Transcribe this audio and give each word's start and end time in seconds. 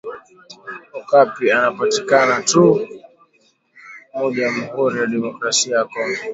Okapi 0.99 1.43
anapatikana 1.57 2.35
tu 2.51 2.65
mu 4.15 4.27
jamhuri 4.35 4.95
ya 4.99 5.07
democrasia 5.13 5.75
ya 5.77 5.83
kongo 5.93 6.19